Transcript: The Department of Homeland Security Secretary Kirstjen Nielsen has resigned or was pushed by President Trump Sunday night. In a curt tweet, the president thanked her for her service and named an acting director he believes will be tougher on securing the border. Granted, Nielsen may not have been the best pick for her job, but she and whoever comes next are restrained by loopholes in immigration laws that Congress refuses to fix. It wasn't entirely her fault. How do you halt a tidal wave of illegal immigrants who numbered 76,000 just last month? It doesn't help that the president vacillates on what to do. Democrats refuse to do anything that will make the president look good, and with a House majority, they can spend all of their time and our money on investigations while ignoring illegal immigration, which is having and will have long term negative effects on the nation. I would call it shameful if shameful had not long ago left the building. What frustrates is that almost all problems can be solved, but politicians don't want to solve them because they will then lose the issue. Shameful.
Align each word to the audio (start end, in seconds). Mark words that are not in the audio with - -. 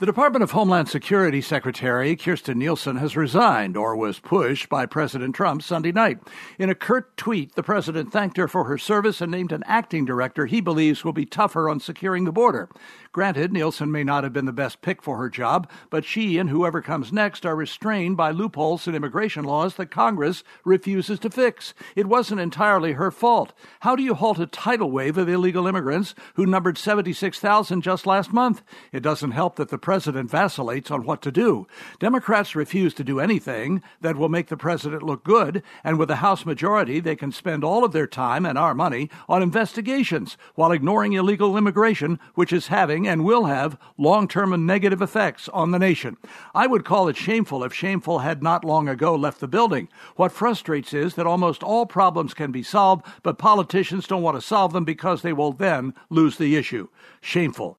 The 0.00 0.06
Department 0.06 0.42
of 0.42 0.50
Homeland 0.50 0.88
Security 0.88 1.40
Secretary 1.40 2.16
Kirstjen 2.16 2.56
Nielsen 2.56 2.96
has 2.96 3.16
resigned 3.16 3.76
or 3.76 3.94
was 3.94 4.18
pushed 4.18 4.68
by 4.68 4.86
President 4.86 5.36
Trump 5.36 5.62
Sunday 5.62 5.92
night. 5.92 6.18
In 6.58 6.68
a 6.68 6.74
curt 6.74 7.16
tweet, 7.16 7.54
the 7.54 7.62
president 7.62 8.12
thanked 8.12 8.36
her 8.36 8.48
for 8.48 8.64
her 8.64 8.76
service 8.76 9.20
and 9.20 9.30
named 9.30 9.52
an 9.52 9.62
acting 9.66 10.04
director 10.04 10.46
he 10.46 10.60
believes 10.60 11.04
will 11.04 11.12
be 11.12 11.24
tougher 11.24 11.68
on 11.68 11.78
securing 11.78 12.24
the 12.24 12.32
border. 12.32 12.68
Granted, 13.12 13.52
Nielsen 13.52 13.92
may 13.92 14.02
not 14.02 14.24
have 14.24 14.32
been 14.32 14.46
the 14.46 14.52
best 14.52 14.82
pick 14.82 15.00
for 15.00 15.16
her 15.18 15.30
job, 15.30 15.70
but 15.90 16.04
she 16.04 16.38
and 16.38 16.50
whoever 16.50 16.82
comes 16.82 17.12
next 17.12 17.46
are 17.46 17.54
restrained 17.54 18.16
by 18.16 18.32
loopholes 18.32 18.88
in 18.88 18.96
immigration 18.96 19.44
laws 19.44 19.76
that 19.76 19.92
Congress 19.92 20.42
refuses 20.64 21.20
to 21.20 21.30
fix. 21.30 21.72
It 21.94 22.06
wasn't 22.06 22.40
entirely 22.40 22.94
her 22.94 23.12
fault. 23.12 23.52
How 23.80 23.94
do 23.94 24.02
you 24.02 24.14
halt 24.14 24.40
a 24.40 24.46
tidal 24.46 24.90
wave 24.90 25.16
of 25.16 25.28
illegal 25.28 25.68
immigrants 25.68 26.16
who 26.34 26.46
numbered 26.46 26.78
76,000 26.78 27.80
just 27.80 28.04
last 28.04 28.32
month? 28.32 28.62
It 28.90 29.04
doesn't 29.04 29.30
help 29.30 29.54
that 29.54 29.68
the 29.68 29.83
president 29.84 30.30
vacillates 30.30 30.90
on 30.90 31.04
what 31.04 31.20
to 31.20 31.30
do. 31.30 31.66
Democrats 32.00 32.56
refuse 32.56 32.94
to 32.94 33.04
do 33.04 33.20
anything 33.20 33.82
that 34.00 34.16
will 34.16 34.30
make 34.30 34.48
the 34.48 34.56
president 34.56 35.02
look 35.02 35.22
good, 35.22 35.62
and 35.84 35.98
with 35.98 36.10
a 36.10 36.16
House 36.16 36.46
majority, 36.46 37.00
they 37.00 37.14
can 37.14 37.30
spend 37.30 37.62
all 37.62 37.84
of 37.84 37.92
their 37.92 38.06
time 38.06 38.46
and 38.46 38.56
our 38.56 38.74
money 38.74 39.10
on 39.28 39.42
investigations 39.42 40.38
while 40.54 40.72
ignoring 40.72 41.12
illegal 41.12 41.56
immigration, 41.58 42.18
which 42.34 42.50
is 42.50 42.68
having 42.68 43.06
and 43.06 43.26
will 43.26 43.44
have 43.44 43.78
long 43.98 44.26
term 44.26 44.64
negative 44.64 45.02
effects 45.02 45.50
on 45.50 45.70
the 45.70 45.78
nation. 45.78 46.16
I 46.54 46.66
would 46.66 46.86
call 46.86 47.08
it 47.08 47.16
shameful 47.16 47.62
if 47.62 47.74
shameful 47.74 48.20
had 48.20 48.42
not 48.42 48.64
long 48.64 48.88
ago 48.88 49.14
left 49.14 49.40
the 49.40 49.48
building. 49.48 49.88
What 50.16 50.32
frustrates 50.32 50.94
is 50.94 51.14
that 51.16 51.26
almost 51.26 51.62
all 51.62 51.84
problems 51.84 52.32
can 52.32 52.52
be 52.52 52.62
solved, 52.62 53.04
but 53.22 53.36
politicians 53.36 54.06
don't 54.06 54.22
want 54.22 54.38
to 54.38 54.40
solve 54.40 54.72
them 54.72 54.84
because 54.86 55.20
they 55.20 55.34
will 55.34 55.52
then 55.52 55.92
lose 56.08 56.38
the 56.38 56.56
issue. 56.56 56.88
Shameful. 57.20 57.78